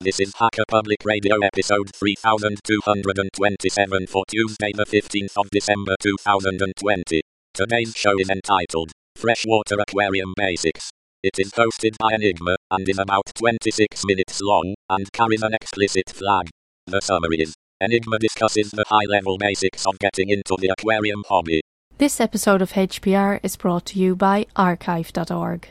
[0.00, 7.20] This is Hacker Public Radio episode 3227 for Tuesday the 15th of December 2020.
[7.52, 10.90] Today's show is entitled Freshwater Aquarium Basics.
[11.24, 16.10] It is hosted by Enigma and is about 26 minutes long and carries an explicit
[16.10, 16.48] flag.
[16.86, 21.60] The summary is Enigma discusses the high level basics of getting into the aquarium hobby.
[21.98, 25.70] This episode of HPR is brought to you by archive.org.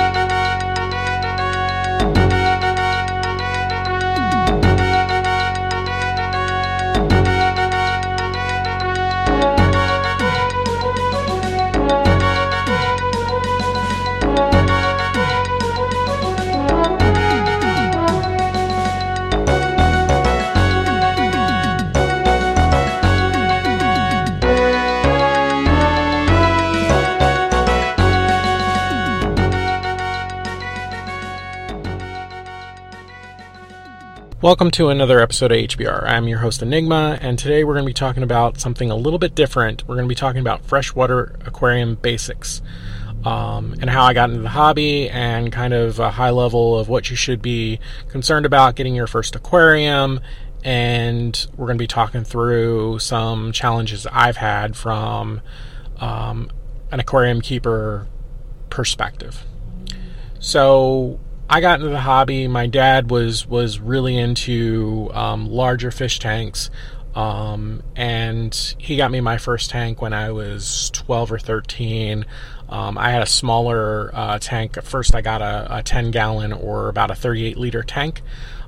[34.41, 36.01] Welcome to another episode of HPR.
[36.01, 39.19] I'm your host Enigma, and today we're going to be talking about something a little
[39.19, 39.87] bit different.
[39.87, 42.63] We're going to be talking about freshwater aquarium basics
[43.23, 46.89] um, and how I got into the hobby, and kind of a high level of
[46.89, 50.19] what you should be concerned about getting your first aquarium.
[50.63, 55.41] And we're going to be talking through some challenges I've had from
[55.97, 56.49] um,
[56.91, 58.07] an aquarium keeper
[58.71, 59.45] perspective.
[60.39, 61.19] So,
[61.51, 62.47] I got into the hobby.
[62.47, 66.69] My dad was was really into um, larger fish tanks,
[67.13, 72.25] um, and he got me my first tank when I was 12 or 13.
[72.69, 74.77] Um, I had a smaller uh, tank.
[74.77, 78.21] At first, I got a, a, 10 gallon or about a 38 liter tank.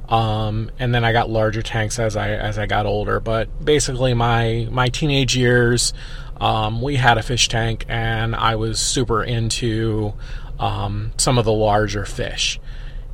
[0.09, 3.21] Um, and then I got larger tanks as I as I got older.
[3.21, 5.93] But basically, my my teenage years,
[6.35, 10.15] um, we had a fish tank, and I was super into
[10.59, 12.59] um, some of the larger fish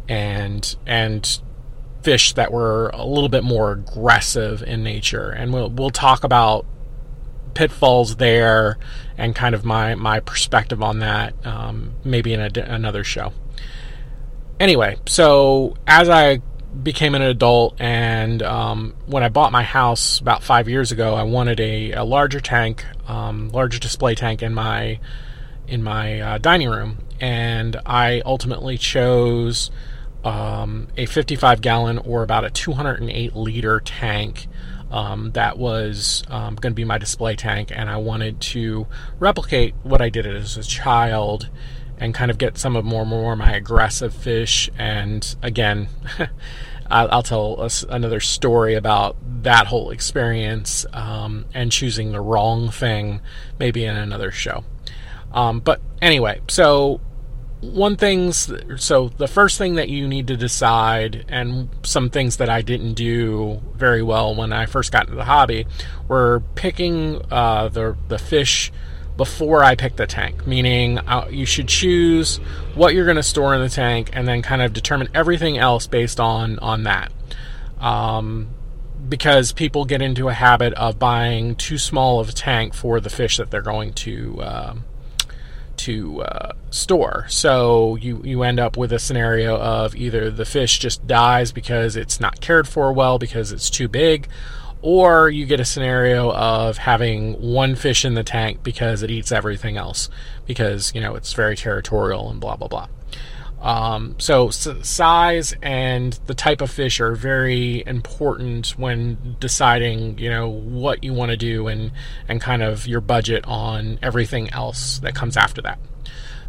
[0.09, 1.39] and and
[2.01, 5.29] fish that were a little bit more aggressive in nature.
[5.29, 6.65] And we'll we'll talk about
[7.53, 8.77] pitfalls there
[9.17, 13.31] and kind of my my perspective on that um, maybe in a, another show.
[14.59, 16.41] Anyway, so as I
[16.83, 21.23] became an adult and um, when I bought my house about five years ago, I
[21.23, 24.99] wanted a, a larger tank, um, larger display tank in my
[25.67, 29.69] in my uh, dining room, and I ultimately chose
[30.23, 34.47] um, a 55 gallon or about a 208 liter tank
[34.91, 38.87] um, that was um, going to be my display tank, and I wanted to
[39.19, 41.49] replicate what I did as a child
[41.99, 44.69] and kind of get some of more more my aggressive fish.
[44.77, 45.89] And again,
[46.91, 53.21] I'll, tell us another story about that whole experience um, and choosing the wrong thing,
[53.59, 54.63] maybe in another show.
[55.31, 56.99] Um, but anyway, so
[57.61, 62.49] one things so the first thing that you need to decide and some things that
[62.49, 65.67] i didn't do very well when i first got into the hobby
[66.07, 68.71] were picking uh, the, the fish
[69.19, 70.47] before i picked the tank.
[70.47, 72.37] Meaning uh, you should choose
[72.73, 75.87] what you're going to store in the tank and then kind of determine everything else
[75.87, 77.11] based on on that.
[77.81, 78.47] Um,
[79.09, 83.09] because people get into a habit of buying too small of a tank for the
[83.09, 84.85] fish that they're going to um,
[85.79, 87.25] to uh, store.
[87.29, 91.95] So you you end up with a scenario of either the fish just dies because
[91.95, 94.27] it's not cared for well because it's too big,
[94.81, 99.31] or you get a scenario of having one fish in the tank because it eats
[99.31, 100.09] everything else
[100.45, 102.87] because you know it's very territorial and blah blah blah.
[103.61, 110.47] Um, so size and the type of fish are very important when deciding, you know,
[110.47, 111.91] what you want to do and
[112.27, 115.79] and kind of your budget on everything else that comes after that.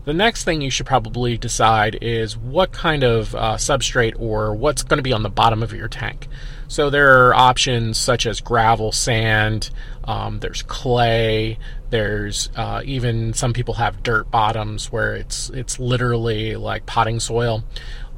[0.04, 4.82] The next thing you should probably decide is what kind of uh, substrate or what's
[4.82, 6.26] going to be on the bottom of your tank.
[6.68, 9.70] So there are options such as gravel, sand,
[10.04, 11.58] um, there's clay,
[11.90, 17.64] there's uh, even some people have dirt bottoms where it's it's literally like potting soil.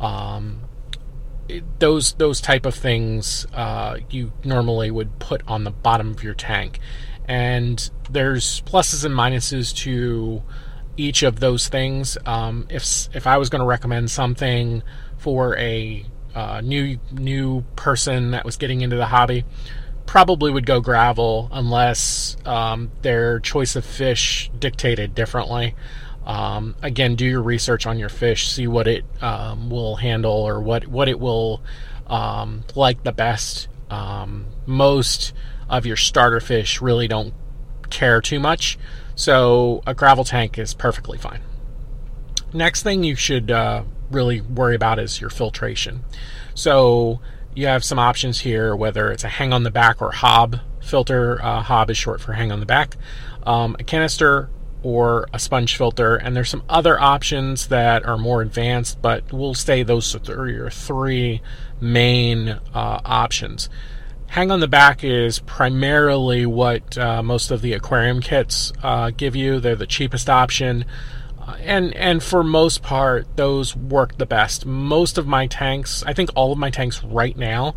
[0.01, 0.61] Um,
[1.49, 6.23] it, those those type of things uh, you normally would put on the bottom of
[6.23, 6.79] your tank,
[7.27, 10.43] and there's pluses and minuses to
[10.97, 12.19] each of those things.
[12.27, 14.83] Um, if if I was going to recommend something
[15.19, 16.05] for a
[16.35, 19.45] uh, new new person that was getting into the hobby,
[20.07, 25.75] probably would go gravel unless um, their choice of fish dictated differently.
[26.25, 30.61] Um, again, do your research on your fish, see what it um, will handle or
[30.61, 31.63] what what it will
[32.07, 33.69] um, like the best.
[33.91, 35.33] Um, most
[35.69, 37.35] of your starter fish really don't
[37.91, 38.79] care too much.
[39.15, 41.43] So a gravel tank is perfectly fine.
[42.53, 46.05] Next thing you should uh, really worry about is your filtration.
[46.55, 47.21] So
[47.55, 51.43] you have some options here, whether it's a hang on the back or hob filter.
[51.43, 52.97] Uh, hob is short for hang on the back.
[53.45, 54.49] Um, a canister
[54.83, 59.55] or a sponge filter, and there's some other options that are more advanced, but we'll
[59.55, 61.41] say those are your three
[61.81, 62.61] main uh,
[63.05, 63.69] options.
[64.27, 69.37] Hang on the back is primarily what uh, most of the aquarium kits uh, give
[69.37, 69.61] you.
[69.61, 70.87] They're the cheapest option.
[71.61, 74.67] And and for most part those work the best.
[74.67, 77.75] Most of my tanks i think all of my tanks right now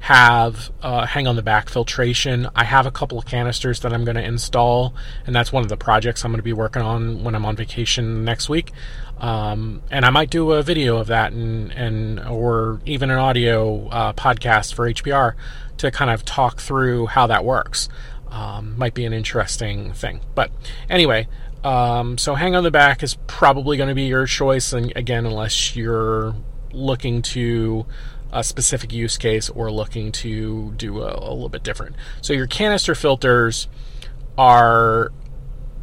[0.00, 2.48] have uh, hang on the back filtration.
[2.54, 4.94] I have a couple of canisters that i'm going to install
[5.26, 7.56] and that's one of the projects i'm going to be working on when i'm on
[7.56, 8.72] vacation next week.
[9.18, 13.88] Um, and i might do a video of that and, and or even an audio
[13.88, 15.34] uh, podcast for hpr
[15.78, 17.88] to kind of talk through how that works.
[18.30, 20.20] Um, might be an interesting thing.
[20.34, 20.50] But
[20.90, 21.26] anyway
[21.66, 25.26] um, so hang on the back is probably going to be your choice, and again,
[25.26, 26.36] unless you're
[26.72, 27.86] looking to
[28.32, 31.96] a specific use case or looking to do a, a little bit different.
[32.22, 33.66] So your canister filters
[34.38, 35.10] are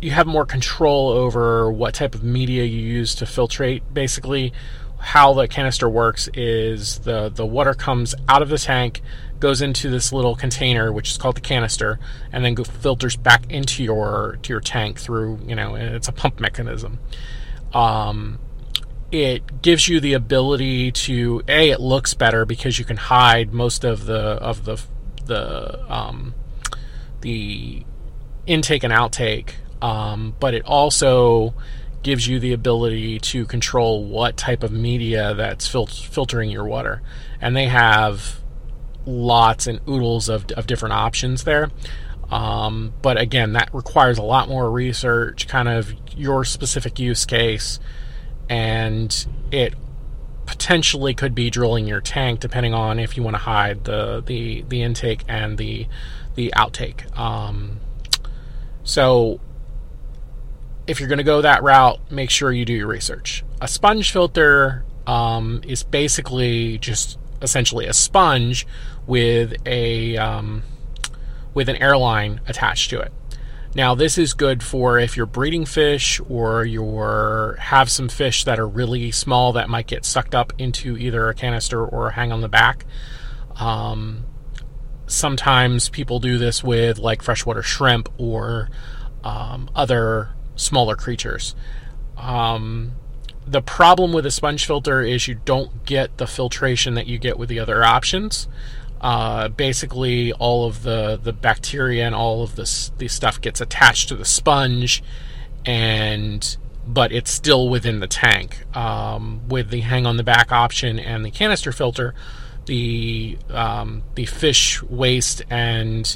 [0.02, 3.82] you have more control over what type of media you use to filtrate.
[3.92, 4.54] Basically,
[5.00, 9.02] how the canister works is the the water comes out of the tank
[9.44, 12.00] goes into this little container, which is called the canister,
[12.32, 16.40] and then filters back into your to your tank through you know it's a pump
[16.40, 16.98] mechanism.
[17.74, 18.40] Um,
[19.12, 23.84] it gives you the ability to a it looks better because you can hide most
[23.84, 24.82] of the of the
[25.26, 26.34] the um,
[27.20, 27.84] the
[28.48, 31.54] intake and outtake, um, but it also
[32.02, 37.02] gives you the ability to control what type of media that's fil- filtering your water.
[37.42, 38.43] And they have
[39.06, 41.70] lots and oodles of, of different options there.
[42.30, 47.80] Um, but again, that requires a lot more research, kind of your specific use case,
[48.50, 49.76] and it
[50.46, 54.64] potentially could be drilling your tank depending on if you want to hide the the
[54.68, 55.88] the intake and the
[56.36, 57.18] the outtake.
[57.18, 57.80] Um,
[58.84, 59.40] so
[60.88, 63.44] if you're going to go that route, make sure you do your research.
[63.62, 68.66] A sponge filter um, is basically just essentially a sponge
[69.06, 70.64] with a um,
[71.54, 73.12] with an airline attached to it.
[73.76, 76.84] Now, this is good for if you're breeding fish or you
[77.60, 81.34] have some fish that are really small that might get sucked up into either a
[81.34, 82.86] canister or hang on the back.
[83.56, 84.26] Um,
[85.08, 88.70] sometimes people do this with like freshwater shrimp or
[89.24, 91.56] um, other smaller creatures.
[92.16, 92.94] Um,
[93.46, 97.38] the problem with a sponge filter is you don't get the filtration that you get
[97.38, 98.48] with the other options.
[99.02, 104.08] Uh, basically, all of the, the bacteria and all of this the stuff gets attached
[104.10, 105.04] to the sponge,
[105.66, 106.58] and
[106.88, 108.66] but it's still within the tank.
[108.76, 112.16] Um, with the hang on the back option and the canister filter,
[112.66, 116.16] the um, the fish waste and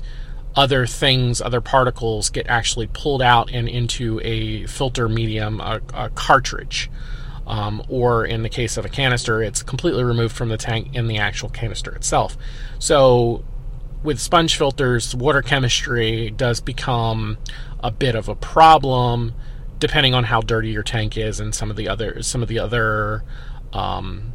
[0.56, 6.10] other things, other particles get actually pulled out and into a filter medium, a, a
[6.10, 6.90] cartridge.
[7.48, 11.08] Um, or in the case of a canister, it's completely removed from the tank in
[11.08, 12.38] the actual canister itself.
[12.78, 13.46] So,
[14.04, 17.38] with sponge filters, water chemistry does become
[17.80, 19.34] a bit of a problem,
[19.80, 22.60] depending on how dirty your tank is and some of the other some of the
[22.60, 23.24] other
[23.72, 24.34] um,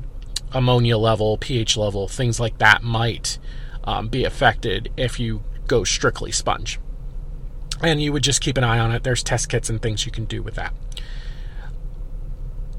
[0.53, 3.39] ammonia level, pH level, things like that might
[3.85, 6.81] um, be affected if you go strictly sponge.
[7.83, 9.03] And you would just keep an eye on it.
[9.03, 10.73] There's test kits and things you can do with that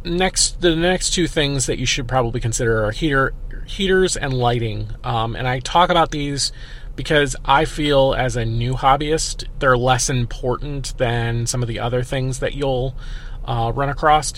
[0.05, 3.33] next the next two things that you should probably consider are heater
[3.65, 4.89] heaters and lighting.
[5.03, 6.51] Um, and i talk about these
[6.95, 12.03] because i feel as a new hobbyist they're less important than some of the other
[12.03, 12.95] things that you'll
[13.45, 14.33] uh, run across.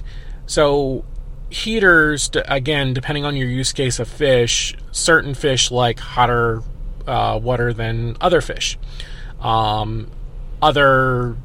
[0.46, 1.06] So
[1.50, 6.62] heaters again depending on your use case of fish certain fish like hotter
[7.08, 8.78] uh, water than other fish.
[9.40, 10.10] Um,
[10.62, 11.38] other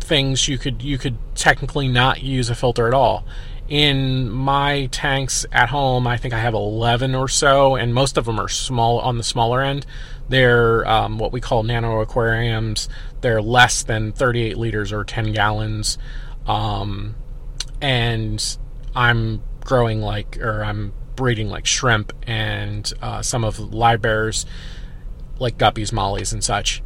[0.00, 3.24] things you could you could technically not use a filter at all
[3.68, 8.24] in my tanks at home, I think I have 11 or so, and most of
[8.24, 9.86] them are small on the smaller end.
[10.28, 12.88] They're um, what we call nano aquariums.
[13.20, 15.98] They're less than 38 liters or 10 gallons,
[16.46, 17.14] um,
[17.80, 18.58] and
[18.94, 24.46] I'm growing like, or I'm breeding like shrimp and uh, some of live bearers,
[25.38, 26.82] like guppies, mollies, and such.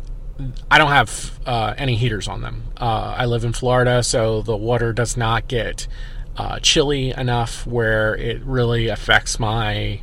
[0.70, 2.64] I don't have uh, any heaters on them.
[2.76, 5.88] Uh, I live in Florida, so the water does not get
[6.36, 10.00] uh, chilly enough where it really affects my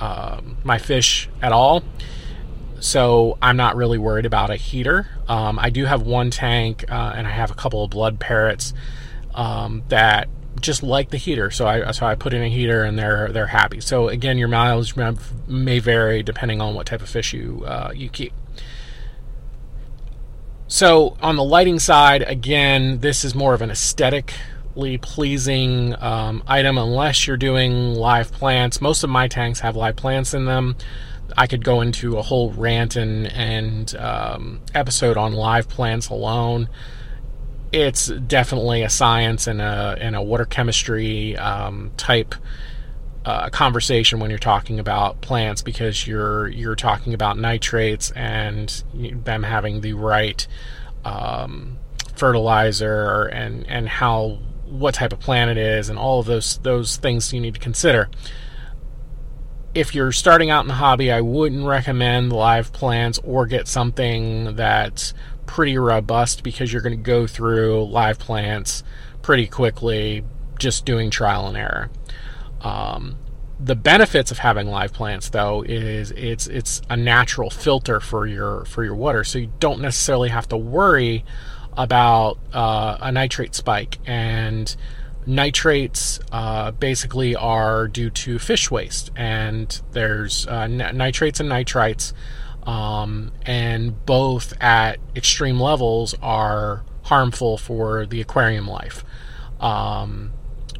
[0.00, 1.82] um, my fish at all.
[2.80, 5.06] so I'm not really worried about a heater.
[5.28, 8.74] Um, I do have one tank, uh, and I have a couple of blood parrots
[9.34, 10.28] um, that
[10.60, 11.50] just like the heater.
[11.50, 13.80] So I so I put in a heater, and they're they're happy.
[13.80, 14.94] So again, your mileage
[15.46, 18.32] may vary depending on what type of fish you uh, you keep.
[20.66, 23.70] So on the lighting side, again, this is more of an
[24.72, 28.80] aesthetically pleasing um, item unless you're doing live plants.
[28.80, 30.76] Most of my tanks have live plants in them.
[31.36, 36.68] I could go into a whole rant and and um, episode on live plants alone.
[37.70, 42.34] It's definitely a science and a and a water chemistry um, type
[43.24, 48.82] uh, conversation when you're talking about plants because you're you're talking about nitrates and
[49.24, 50.46] them having the right
[51.04, 51.78] um,
[52.14, 54.38] fertilizer and and how
[54.72, 57.60] what type of plant it is and all of those those things you need to
[57.60, 58.08] consider
[59.74, 64.54] if you're starting out in the hobby, I wouldn't recommend live plants or get something
[64.54, 65.14] that's
[65.46, 68.82] pretty robust because you're going to go through live plants
[69.22, 70.24] pretty quickly
[70.58, 71.90] just doing trial and error.
[72.60, 73.16] Um,
[73.58, 78.64] the benefits of having live plants though is it's it's a natural filter for your
[78.64, 81.24] for your water so you don't necessarily have to worry
[81.76, 84.74] about uh, a nitrate spike and
[85.26, 92.12] nitrates uh, basically are due to fish waste, and there's uh, nitrates and nitrites,
[92.64, 99.04] um, and both at extreme levels are harmful for the aquarium life.
[99.60, 100.32] Um,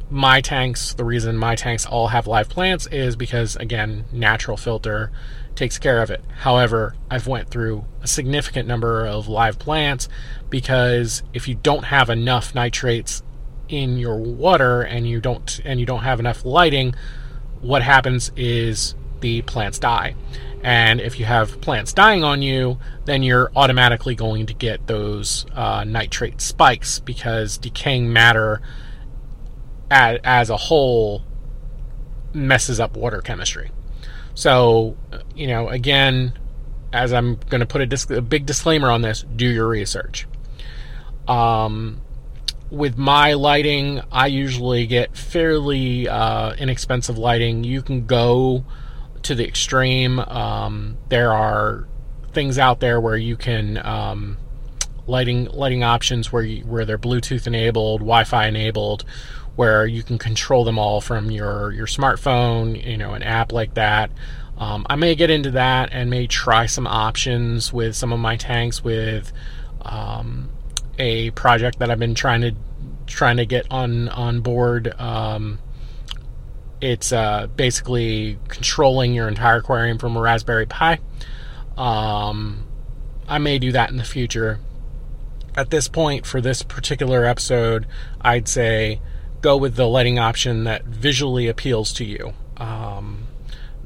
[0.09, 5.11] my tanks, the reason my tanks all have live plants is because again, natural filter
[5.55, 6.23] takes care of it.
[6.39, 10.09] However, I've went through a significant number of live plants
[10.49, 13.23] because if you don't have enough nitrates
[13.69, 16.95] in your water and you don't and you don't have enough lighting,
[17.61, 20.15] what happens is the plants die.
[20.63, 25.45] And if you have plants dying on you, then you're automatically going to get those
[25.53, 28.61] uh, nitrate spikes because decaying matter
[29.91, 31.23] as, as a whole
[32.33, 33.71] messes up water chemistry.
[34.35, 34.97] So,
[35.35, 36.33] you know, again,
[36.91, 40.27] as I'm going to put a, disc- a, big disclaimer on this, do your research.
[41.27, 42.01] Um,
[42.69, 47.63] with my lighting, I usually get fairly uh, inexpensive lighting.
[47.63, 48.65] You can go
[49.23, 50.19] to the extreme.
[50.19, 51.87] Um, there are
[52.31, 54.37] things out there where you can um,
[55.07, 59.05] lighting lighting options where you, where they're Bluetooth enabled, Wi-Fi enabled,
[59.55, 62.83] where you can control them all from your your smartphone.
[62.83, 64.11] You know, an app like that.
[64.57, 68.37] Um, I may get into that and may try some options with some of my
[68.37, 69.33] tanks with
[69.81, 70.49] um,
[70.99, 72.55] a project that I've been trying to
[73.07, 74.93] trying to get on on board.
[74.99, 75.59] Um,
[76.81, 80.99] it's uh, basically controlling your entire aquarium from a Raspberry Pi.
[81.77, 82.65] Um,
[83.27, 84.59] I may do that in the future.
[85.55, 87.87] At this point, for this particular episode,
[88.19, 88.99] I'd say
[89.43, 92.33] go with the lighting option that visually appeals to you.
[92.57, 93.27] Um,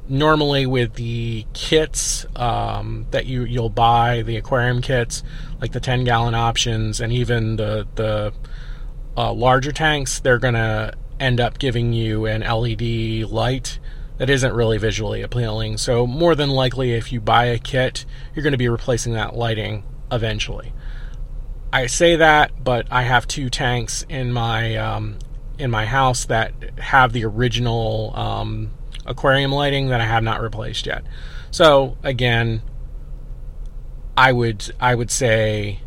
[0.07, 5.21] normally with the kits um, that you you'll buy the aquarium kits
[5.59, 8.31] like the 10 gallon options and even the the
[9.17, 12.81] uh, larger tanks they're gonna end up giving you an led
[13.29, 13.79] light
[14.17, 18.43] that isn't really visually appealing so more than likely if you buy a kit you're
[18.43, 20.71] going to be replacing that lighting eventually
[21.73, 25.17] i say that but i have two tanks in my um,
[25.59, 28.71] in my house that have the original um,
[29.05, 31.03] aquarium lighting that I have not replaced yet.
[31.51, 32.61] So again,
[34.15, 35.79] I would I would say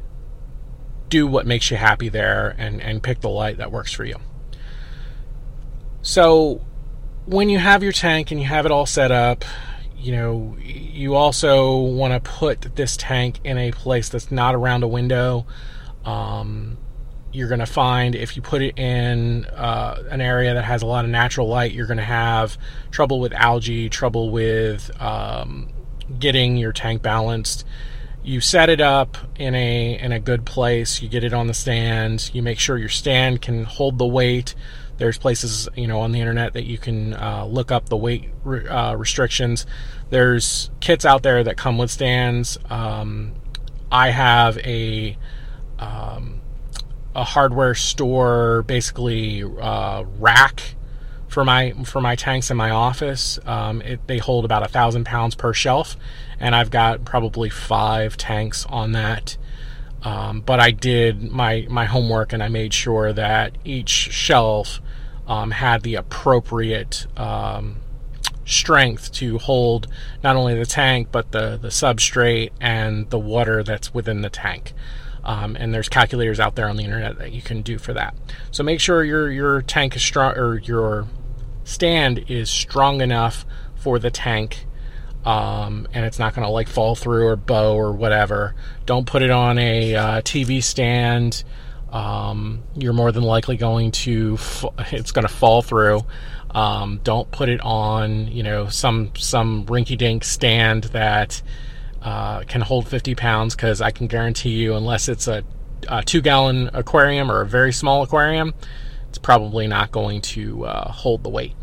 [1.08, 4.16] do what makes you happy there and, and pick the light that works for you.
[6.02, 6.64] So
[7.26, 9.44] when you have your tank and you have it all set up,
[9.98, 14.82] you know, you also want to put this tank in a place that's not around
[14.82, 15.46] a window.
[16.04, 16.78] Um,
[17.32, 20.86] you're going to find if you put it in uh, an area that has a
[20.86, 22.58] lot of natural light, you're going to have
[22.90, 25.68] trouble with algae, trouble with um,
[26.18, 27.64] getting your tank balanced.
[28.22, 31.00] You set it up in a in a good place.
[31.00, 32.30] You get it on the stand.
[32.34, 34.54] You make sure your stand can hold the weight.
[34.98, 38.28] There's places you know on the internet that you can uh, look up the weight
[38.44, 39.64] re- uh, restrictions.
[40.10, 42.58] There's kits out there that come with stands.
[42.68, 43.32] Um,
[43.90, 45.16] I have a
[45.78, 46.39] um,
[47.14, 50.74] a hardware store basically uh, rack
[51.28, 53.38] for my for my tanks in my office.
[53.46, 55.96] Um, it, they hold about a thousand pounds per shelf,
[56.38, 59.36] and I've got probably five tanks on that.
[60.02, 64.80] Um, but I did my my homework and I made sure that each shelf
[65.26, 67.76] um, had the appropriate um,
[68.46, 69.86] strength to hold
[70.24, 74.72] not only the tank but the the substrate and the water that's within the tank.
[75.22, 78.14] Um, and there's calculators out there on the internet that you can do for that.
[78.50, 81.06] So make sure your your tank is strong or your
[81.64, 83.44] stand is strong enough
[83.76, 84.66] for the tank
[85.24, 88.54] um, and it's not going to like fall through or bow or whatever.
[88.86, 91.44] Don't put it on a uh, TV stand.
[91.90, 96.02] Um, you're more than likely going to f- it's going to fall through.
[96.50, 101.42] Um, don't put it on you know some some rinky dink stand that
[102.02, 105.44] uh, can hold 50 pounds because I can guarantee you unless it's a,
[105.88, 108.54] a, two gallon aquarium or a very small aquarium,
[109.08, 111.54] it's probably not going to uh, hold the weight.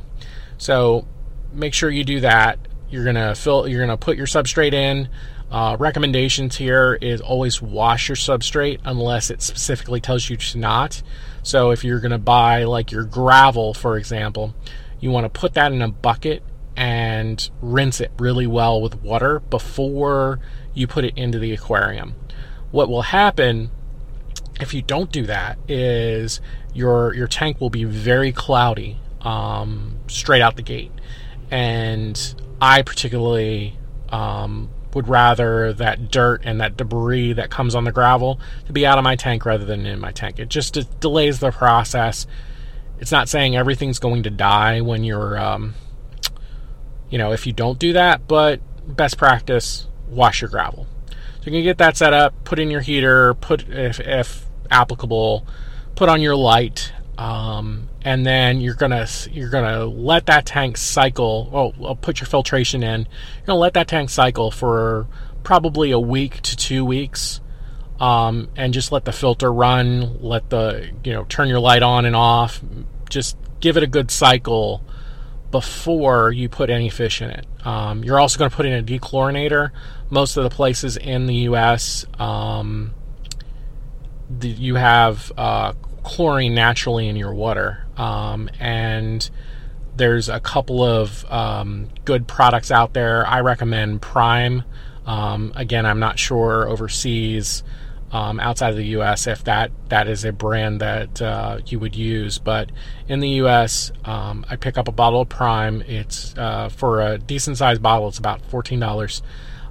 [0.57, 1.07] So
[1.51, 2.59] make sure you do that.
[2.89, 3.67] You're gonna fill.
[3.67, 5.09] You're gonna put your substrate in.
[5.51, 11.01] Uh, recommendations here is always wash your substrate unless it specifically tells you to not.
[11.43, 14.55] So if you're gonna buy like your gravel, for example,
[14.99, 16.43] you want to put that in a bucket
[16.77, 20.39] and rinse it really well with water before
[20.73, 22.15] you put it into the aquarium.
[22.71, 23.71] What will happen
[24.61, 26.39] if you don't do that is
[26.73, 30.91] your your tank will be very cloudy um, straight out the gate,
[31.51, 33.77] and I particularly
[34.09, 38.85] um, would rather that dirt and that debris that comes on the gravel to be
[38.85, 40.39] out of my tank rather than in my tank.
[40.39, 42.27] It just it delays the process.
[42.99, 45.75] It's not saying everything's going to die when you're, um,
[47.09, 50.87] you know, if you don't do that, but best practice, wash your gravel.
[51.09, 55.45] So you can get that set up, put in your heater, put if, if applicable,
[55.95, 61.49] put on your light, um, and then you're gonna you're gonna let that tank cycle.
[61.53, 63.01] Oh, I'll put your filtration in.
[63.01, 65.07] You're gonna let that tank cycle for
[65.43, 67.41] probably a week to two weeks,
[67.99, 70.21] um, and just let the filter run.
[70.21, 72.61] Let the you know turn your light on and off.
[73.09, 74.83] Just give it a good cycle
[75.51, 77.45] before you put any fish in it.
[77.65, 79.71] Um, you're also going to put in a dechlorinator.
[80.09, 82.05] Most of the places in the U.S.
[82.19, 82.93] Um,
[84.29, 85.73] the, you have uh,
[86.03, 87.85] chlorine naturally in your water.
[87.97, 89.29] Um, and
[89.95, 93.25] there's a couple of um, good products out there.
[93.25, 94.63] I recommend Prime.
[95.05, 97.63] Um, again, I'm not sure overseas,
[98.11, 101.95] um, outside of the U.S., if that that is a brand that uh, you would
[101.95, 102.39] use.
[102.39, 102.71] But
[103.07, 105.81] in the U.S., um, I pick up a bottle of Prime.
[105.81, 108.07] It's uh, for a decent sized bottle.
[108.07, 109.21] It's about fourteen dollars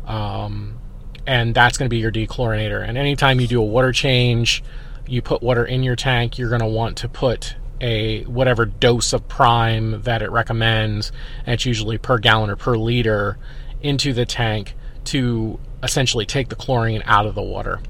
[0.07, 0.79] um,
[1.27, 2.87] and that's going to be your dechlorinator.
[2.87, 4.63] And anytime you do a water change,
[5.07, 9.13] you put water in your tank, you're going to want to put a whatever dose
[9.13, 11.13] of prime that it recommends,
[11.45, 13.37] and it's usually per gallon or per liter,
[13.83, 17.81] into the tank to essentially take the chlorine out of the water.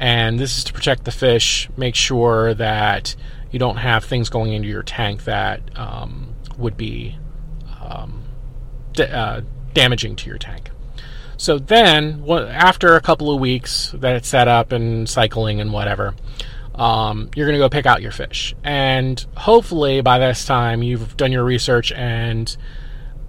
[0.00, 3.16] And this is to protect the fish, make sure that
[3.50, 7.16] you don't have things going into your tank that um, would be
[7.80, 8.22] um,
[8.92, 9.42] d- uh,
[9.74, 10.70] damaging to your tank.
[11.36, 16.14] So then, after a couple of weeks that it's set up and cycling and whatever,
[16.74, 18.54] um, you're going to go pick out your fish.
[18.64, 22.56] And hopefully by this time you've done your research and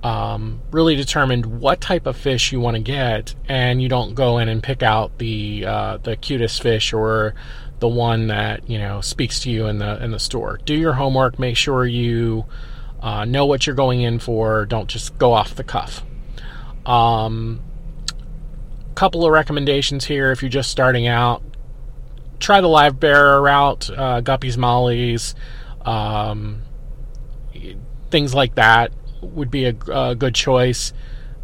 [0.03, 4.37] um, really determined what type of fish you want to get, and you don't go
[4.37, 7.35] in and pick out the uh, the cutest fish or
[7.79, 10.59] the one that you know speaks to you in the in the store.
[10.63, 11.39] Do your homework.
[11.39, 12.45] Make sure you
[13.01, 14.65] uh, know what you're going in for.
[14.65, 16.03] Don't just go off the cuff.
[16.85, 17.61] Um,
[18.95, 21.41] couple of recommendations here if you're just starting out
[22.39, 25.35] try the live bearer route, uh, guppies, mollies,
[25.81, 26.61] um,
[28.09, 30.93] things like that would be a, a, good choice.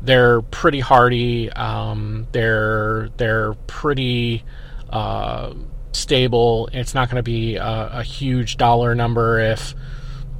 [0.01, 1.51] They're pretty hardy.
[1.51, 4.43] Um, they're they're pretty
[4.89, 5.53] uh,
[5.91, 6.69] stable.
[6.71, 9.73] It's not going to be a, a, huge dollar number if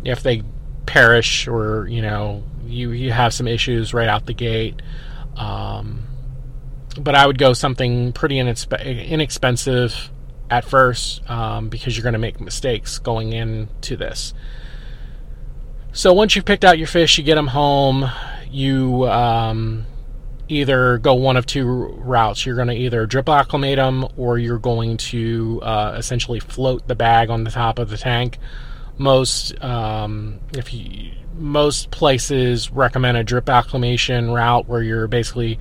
[0.03, 0.43] if they
[0.85, 4.81] perish or you know you you have some issues right out the gate.
[5.35, 6.07] Um,
[6.97, 10.11] but I would go something pretty inexp- inexpensive
[10.49, 14.33] at first um, because you're going to make mistakes going into this.
[15.95, 18.11] So once you've picked out your fish, you get them home.
[18.51, 19.85] You um,
[20.49, 22.45] either go one of two routes.
[22.45, 26.95] You're going to either drip acclimate them, or you're going to uh, essentially float the
[26.95, 28.39] bag on the top of the tank.
[28.97, 35.59] Most um, if you most places recommend a drip acclimation route where you're basically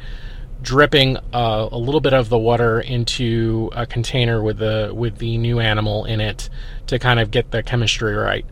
[0.62, 5.38] dripping uh, a little bit of the water into a container with the with the
[5.38, 6.51] new animal in it
[6.88, 8.44] to kind of get the chemistry right.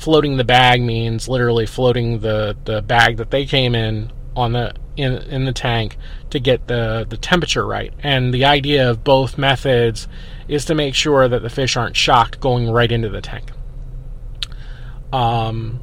[0.00, 4.72] Floating the bag means literally floating the, the bag that they came in on the
[4.96, 5.98] in in the tank
[6.30, 7.92] to get the the temperature right.
[8.02, 10.08] And the idea of both methods
[10.48, 13.50] is to make sure that the fish aren't shocked going right into the tank.
[15.12, 15.80] Um,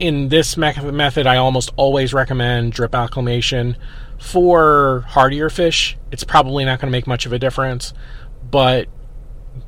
[0.00, 3.76] in this method, I almost always recommend drip acclimation.
[4.18, 7.94] For hardier fish, it's probably not going to make much of a difference,
[8.50, 8.88] but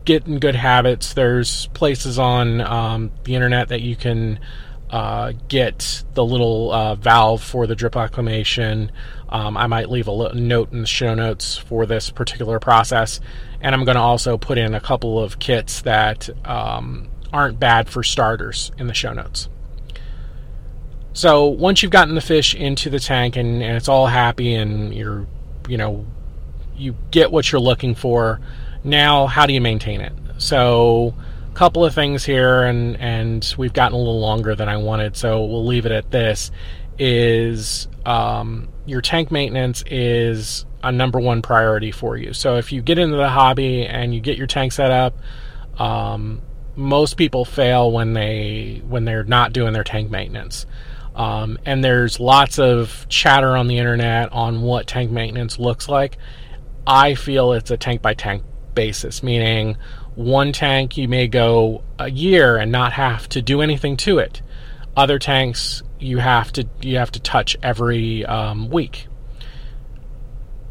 [0.04, 1.14] get in good habits.
[1.14, 4.40] There's places on um, the internet that you can
[4.90, 8.90] uh, get the little uh, valve for the drip acclimation.
[9.28, 13.20] Um, I might leave a note in the show notes for this particular process.
[13.60, 17.88] And I'm going to also put in a couple of kits that um, aren't bad
[17.88, 19.48] for starters in the show notes.
[21.12, 24.94] So once you've gotten the fish into the tank and, and it's all happy and
[24.94, 25.26] you're,
[25.68, 26.06] you know,
[26.76, 28.40] you get what you're looking for,
[28.84, 30.12] now how do you maintain it?
[30.38, 31.14] So
[31.50, 35.16] a couple of things here and and we've gotten a little longer than I wanted,
[35.16, 36.50] so we'll leave it at this.
[36.98, 42.32] Is um, your tank maintenance is a number one priority for you.
[42.32, 45.16] So if you get into the hobby and you get your tank set up,
[45.78, 46.42] um,
[46.76, 50.66] most people fail when they when they're not doing their tank maintenance.
[51.14, 56.16] Um, and there's lots of chatter on the internet on what tank maintenance looks like.
[56.86, 58.42] I feel it's a tank by tank
[58.80, 59.76] basis, meaning
[60.14, 64.40] one tank you may go a year and not have to do anything to it.
[64.96, 69.06] Other tanks you have to you have to touch every um, week.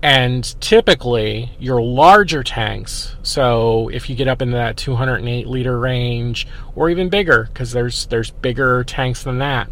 [0.02, 6.48] And typically, your larger tanks, so if you get up into that 208 liter range
[6.74, 9.69] or even bigger, because there's there's bigger tanks than that,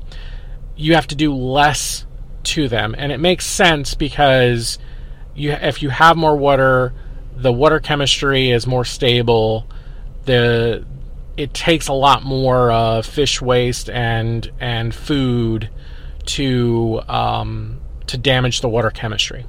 [0.76, 2.06] you have to do less
[2.44, 4.78] to them, and it makes sense because
[5.34, 6.94] you if you have more water,
[7.38, 9.68] the water chemistry is more stable.
[10.26, 10.86] The
[11.38, 15.70] it takes a lot more uh, fish waste and and food
[16.26, 19.46] to um, to damage the water chemistry.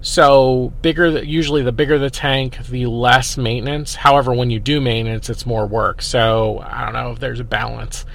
[0.00, 3.96] So bigger, usually the bigger the tank, the less maintenance.
[3.96, 6.00] However, when you do maintenance, it's more work.
[6.00, 8.06] So I don't know if there's a balance.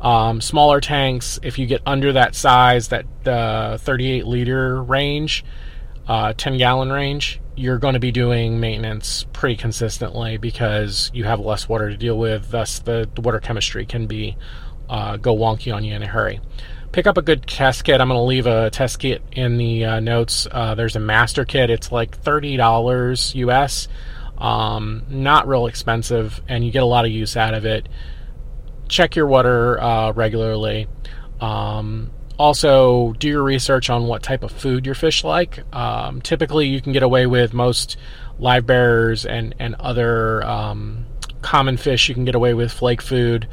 [0.00, 5.44] Um, smaller tanks, if you get under that size, that uh, 38 liter range,
[6.08, 11.38] uh, 10 gallon range, you're going to be doing maintenance pretty consistently because you have
[11.38, 12.50] less water to deal with.
[12.50, 14.36] Thus, the, the water chemistry can be
[14.88, 16.40] uh, go wonky on you in a hurry.
[16.92, 18.00] Pick up a good test kit.
[18.00, 20.48] I'm going to leave a test kit in the uh, notes.
[20.50, 21.68] Uh, there's a master kit.
[21.68, 23.88] It's like thirty dollars US.
[24.38, 27.88] Um, not real expensive, and you get a lot of use out of it.
[28.88, 30.88] Check your water uh, regularly.
[31.40, 35.62] Um, also, do your research on what type of food your fish like.
[35.74, 37.96] Um, typically, you can get away with most
[38.38, 41.06] live bearers and and other um,
[41.42, 42.08] common fish.
[42.08, 43.48] You can get away with flake food.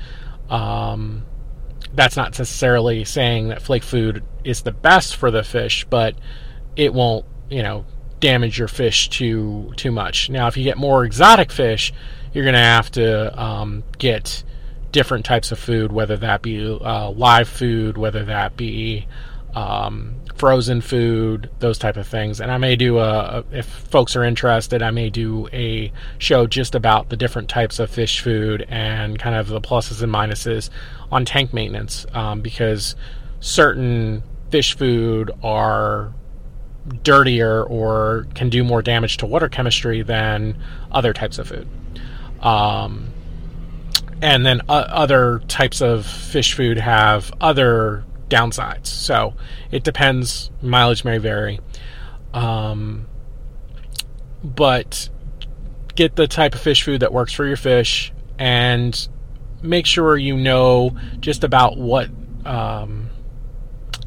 [0.49, 1.25] Um,
[1.93, 6.15] that's not necessarily saying that flake food is the best for the fish, but
[6.75, 7.85] it won't, you know,
[8.19, 10.29] damage your fish too too much.
[10.29, 11.91] Now, if you get more exotic fish,
[12.33, 14.43] you're going to have to um, get
[14.95, 19.05] different types of food, whether that be uh, live food, whether that be
[19.53, 22.39] um, frozen food, those type of things.
[22.39, 26.75] And I may do a, if folks are interested, I may do a show just
[26.75, 30.69] about the different types of fish food and kind of the pluses and minuses
[31.11, 32.95] on tank maintenance um, because
[33.41, 36.13] certain fish food are
[37.03, 40.57] dirtier or can do more damage to water chemistry than
[40.89, 41.67] other types of food.
[42.39, 43.09] Um,
[44.21, 48.87] and then uh, other types of fish food have other downsides.
[48.87, 49.33] So
[49.71, 50.51] it depends.
[50.61, 51.59] Mileage may vary.
[52.33, 53.07] Um,
[54.43, 55.09] but
[55.95, 59.07] get the type of fish food that works for your fish and
[59.61, 62.09] make sure you know just about what
[62.45, 63.04] um,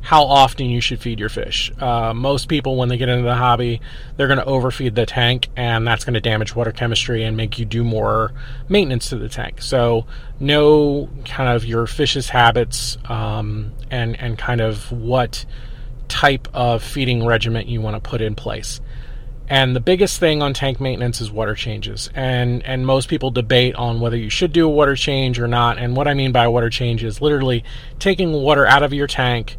[0.09, 1.71] how often you should feed your fish.
[1.79, 3.79] Uh, most people, when they get into the hobby,
[4.17, 7.59] they're going to overfeed the tank, and that's going to damage water chemistry and make
[7.59, 8.33] you do more
[8.71, 9.61] maintenance to the tank.
[9.61, 10.07] So,
[10.41, 15.45] know kind of your fish's habits um, and and kind of what
[16.09, 18.81] type of feeding regimen you want to put in place.
[19.47, 22.09] And the biggest thing on tank maintenance is water changes.
[22.15, 25.77] And and most people debate on whether you should do a water change or not.
[25.77, 27.63] And what I mean by a water change is literally
[27.99, 29.59] taking water out of your tank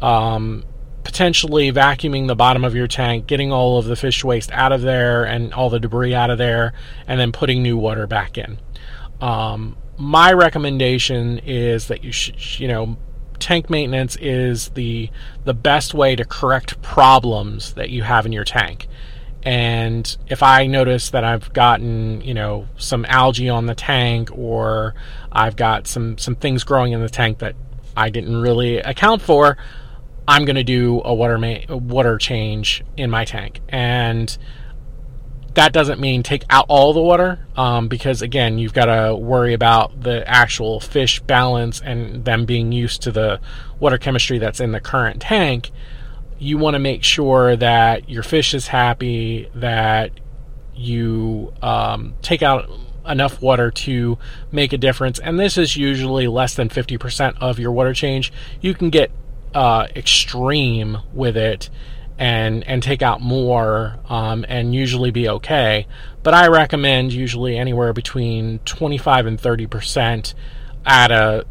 [0.00, 0.64] um,
[1.04, 4.82] potentially vacuuming the bottom of your tank, getting all of the fish waste out of
[4.82, 6.72] there and all the debris out of there,
[7.06, 8.58] and then putting new water back in.
[9.20, 12.96] Um, my recommendation is that you should, you know,
[13.38, 15.10] tank maintenance is the
[15.44, 18.88] the best way to correct problems that you have in your tank.
[19.42, 24.94] And if I notice that I've gotten, you know, some algae on the tank or
[25.30, 27.54] I've got some some things growing in the tank that
[27.96, 29.56] I didn't really account for,
[30.28, 34.36] I'm going to do a water ma- water change in my tank, and
[35.54, 39.54] that doesn't mean take out all the water um, because again you've got to worry
[39.54, 43.40] about the actual fish balance and them being used to the
[43.80, 45.70] water chemistry that's in the current tank.
[46.38, 50.12] You want to make sure that your fish is happy that
[50.76, 52.70] you um, take out
[53.06, 54.18] enough water to
[54.52, 55.18] make a difference.
[55.18, 58.32] And this is usually less than 50% of your water change.
[58.60, 59.10] You can get
[59.54, 61.70] uh, extreme with it
[62.18, 65.86] and and take out more um, and usually be okay.
[66.22, 70.34] But I recommend usually anywhere between 25 and 30 percent
[70.84, 71.46] at a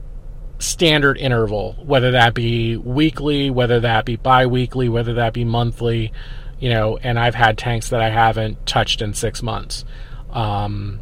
[0.60, 6.12] standard interval, whether that be weekly, whether that be bi-weekly, whether that be monthly.
[6.60, 9.86] You know, and I've had tanks that I haven't touched in six months.
[10.32, 11.00] Um,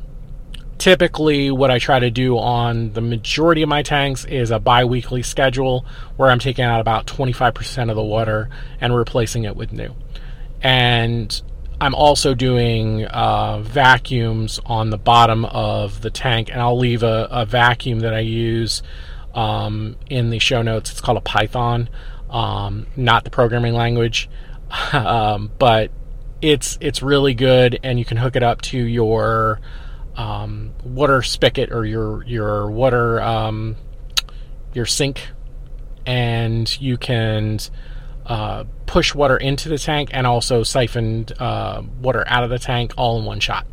[0.77, 5.23] typically what I try to do on the majority of my tanks is a bi-weekly
[5.23, 5.85] schedule
[6.17, 8.49] where I'm taking out about 25% of the water
[8.81, 9.95] and replacing it with new.
[10.61, 11.41] And
[11.79, 17.27] I'm also doing uh, vacuums on the bottom of the tank, and I'll leave a,
[17.29, 18.81] a vacuum that I use
[19.33, 20.91] um, in the show notes.
[20.91, 21.89] It's called a Python,
[22.29, 24.29] um, not the programming language,
[24.93, 25.91] um, but
[26.41, 29.59] it's it's really good, and you can hook it up to your
[30.15, 33.75] um, water spigot or your your water um,
[34.73, 35.29] your sink,
[36.05, 37.59] and you can
[38.25, 42.93] uh, push water into the tank and also siphon uh, water out of the tank
[42.97, 43.65] all in one shot.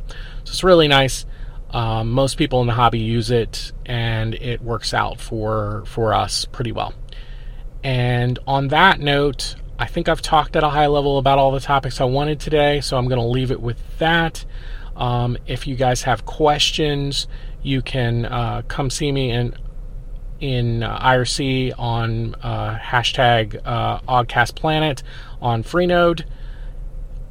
[0.44, 1.24] So it's really nice.
[1.70, 6.44] Um, most people in the hobby use it, and it works out for for us
[6.44, 6.92] pretty well.
[7.82, 11.60] And on that note, I think I've talked at a high level about all the
[11.60, 14.44] topics I wanted today, so I'm going to leave it with that.
[14.96, 17.26] Um, if you guys have questions,
[17.62, 19.54] you can uh, come see me in
[20.40, 25.02] in uh, IRC on uh, hashtag uh, OggCastPlanet
[25.40, 26.24] on Freenode,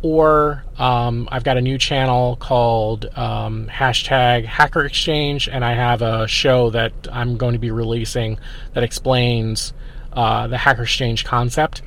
[0.01, 6.01] or um, I've got a new channel called um, hashtag Hacker Exchange, and I have
[6.01, 8.39] a show that I'm going to be releasing
[8.73, 9.73] that explains
[10.13, 11.81] uh, the Hacker Exchange concept.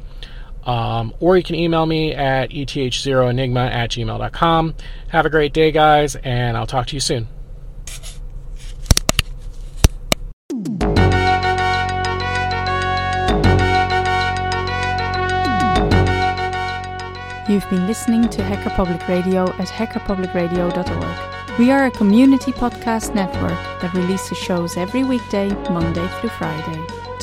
[0.64, 4.74] Um, or you can email me at eth0enigma at gmail.com.
[5.09, 7.29] Have a great day, guys, and I'll talk to you soon.
[17.46, 21.59] You've been listening to Hacker Public Radio at hackerpublicradio.org.
[21.59, 27.04] We are a community podcast network that releases shows every weekday, Monday through Friday.